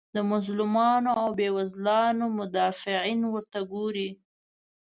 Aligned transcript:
د 0.15 0.17
مظلومانو 0.31 1.11
او 1.21 1.27
بیوزلانو 1.39 2.25
مدافعین 2.39 3.21
ورته 3.33 3.59
ګوري. 3.71 4.09